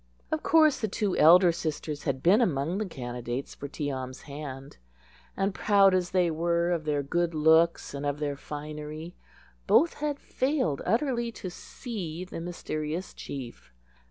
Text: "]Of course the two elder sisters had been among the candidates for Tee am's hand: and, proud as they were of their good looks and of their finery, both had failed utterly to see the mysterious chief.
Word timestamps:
"]Of 0.31 0.41
course 0.41 0.79
the 0.79 0.87
two 0.87 1.15
elder 1.17 1.51
sisters 1.51 2.05
had 2.05 2.23
been 2.23 2.41
among 2.41 2.79
the 2.79 2.87
candidates 2.87 3.53
for 3.53 3.67
Tee 3.67 3.91
am's 3.91 4.21
hand: 4.23 4.77
and, 5.37 5.53
proud 5.53 5.93
as 5.93 6.09
they 6.09 6.31
were 6.31 6.71
of 6.71 6.85
their 6.85 7.03
good 7.03 7.35
looks 7.35 7.93
and 7.93 8.03
of 8.03 8.17
their 8.17 8.35
finery, 8.35 9.15
both 9.67 9.93
had 9.99 10.19
failed 10.19 10.81
utterly 10.87 11.31
to 11.33 11.51
see 11.51 12.25
the 12.25 12.41
mysterious 12.41 13.13
chief. 13.13 13.71